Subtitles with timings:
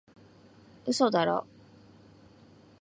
[0.87, 1.45] 嘘だろ？